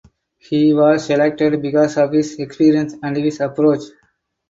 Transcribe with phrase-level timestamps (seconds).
[0.39, 3.83] He was selected because of his experience and his approach.